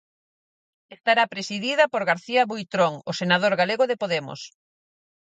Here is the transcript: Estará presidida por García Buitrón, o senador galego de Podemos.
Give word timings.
Estará 0.95 1.23
presidida 1.33 1.83
por 1.93 2.03
García 2.09 2.41
Buitrón, 2.51 2.93
o 3.09 3.11
senador 3.19 3.53
galego 3.61 3.83
de 3.87 3.99
Podemos. 4.01 4.41